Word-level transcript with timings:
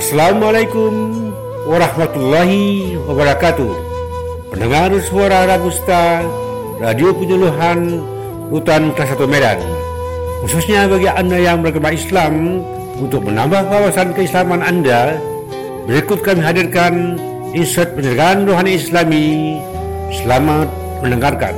Assalamualaikum 0.00 1.28
warahmatullahi 1.68 2.96
wabarakatuh. 3.04 3.68
Pendengar 4.48 4.96
suara 5.04 5.44
Ragusta, 5.44 6.24
Radio 6.80 7.12
Penyuluhan 7.12 8.00
Rutan 8.48 8.96
Kelas 8.96 9.12
1 9.12 9.28
Medan. 9.28 9.60
Khususnya 10.40 10.88
bagi 10.88 11.04
anda 11.04 11.36
yang 11.36 11.60
beragama 11.60 11.92
Islam, 11.92 12.64
untuk 12.96 13.28
menambah 13.28 13.60
wawasan 13.68 14.16
keislaman 14.16 14.64
anda, 14.64 15.20
berikut 15.84 16.24
kami 16.24 16.40
hadirkan 16.48 17.20
insert 17.52 17.92
penyelenggaraan 17.92 18.48
rohani 18.48 18.80
islami. 18.80 19.60
Selamat 20.16 20.72
mendengarkan. 21.04 21.52